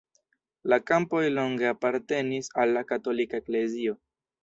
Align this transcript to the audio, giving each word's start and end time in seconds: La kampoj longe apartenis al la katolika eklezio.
La 0.73 0.79
kampoj 0.91 1.21
longe 1.35 1.69
apartenis 1.73 2.53
al 2.65 2.77
la 2.79 2.87
katolika 2.93 3.45
eklezio. 3.47 4.01